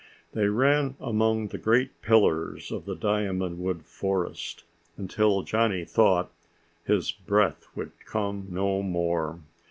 They 0.33 0.47
ran 0.47 0.95
among 0.99 1.49
the 1.49 1.59
great 1.59 2.01
pillars 2.01 2.71
of 2.71 2.85
the 2.85 2.95
diamond 2.95 3.59
wood 3.59 3.85
forest 3.85 4.63
until 4.97 5.43
Johnny 5.43 5.85
thought 5.85 6.31
his 6.83 7.11
breath 7.11 7.67
would 7.75 7.91
come 8.07 8.47
no 8.49 8.81
more. 8.81 9.41